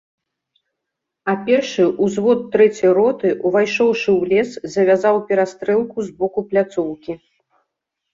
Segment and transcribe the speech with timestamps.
[1.33, 7.13] А першы ўзвод трэцяй роты, увайшоўшы ў лес, завязаў перастрэлку з боку пляцоўкі.